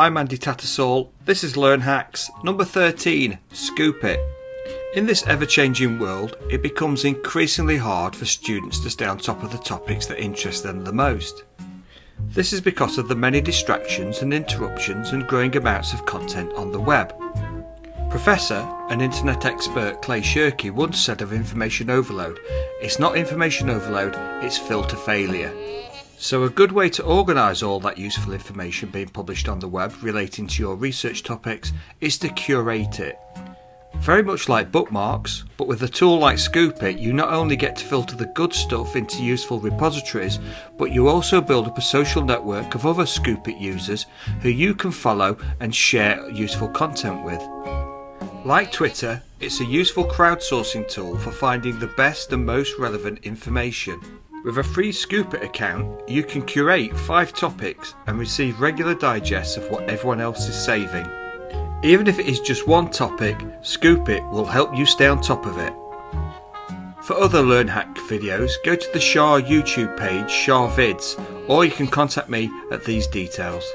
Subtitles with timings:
[0.00, 1.10] I'm Andy Tattersall.
[1.26, 4.18] This is Learn Hacks, number 13 Scoop It.
[4.94, 9.42] In this ever changing world, it becomes increasingly hard for students to stay on top
[9.42, 11.44] of the topics that interest them the most.
[12.18, 16.72] This is because of the many distractions and interruptions and growing amounts of content on
[16.72, 17.14] the web.
[18.08, 22.40] Professor and internet expert Clay Shirky once said of information overload,
[22.80, 25.52] it's not information overload, it's filter failure.
[26.22, 29.94] So a good way to organise all that useful information being published on the web
[30.02, 33.18] relating to your research topics is to curate it.
[34.00, 37.86] Very much like bookmarks, but with a tool like Scoopit, you not only get to
[37.86, 40.38] filter the good stuff into useful repositories,
[40.76, 44.04] but you also build up a social network of other Scoopit users
[44.42, 47.42] who you can follow and share useful content with.
[48.44, 53.98] Like Twitter, it's a useful crowdsourcing tool for finding the best and most relevant information.
[54.42, 59.70] With a free Scoopit account, you can curate five topics and receive regular digests of
[59.70, 61.06] what everyone else is saving.
[61.82, 65.58] Even if it is just one topic, Scoopit will help you stay on top of
[65.58, 65.74] it.
[67.04, 71.70] For other Learn Hack videos, go to the ScHARR YouTube page, ScHARR Vids, or you
[71.70, 73.70] can contact me at these details.